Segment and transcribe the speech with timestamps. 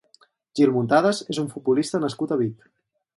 [0.59, 2.67] Gil Muntadas és un futbolista nascut a Vic.